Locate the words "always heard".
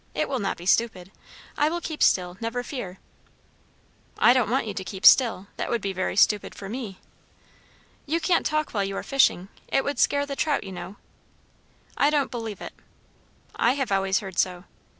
13.91-14.39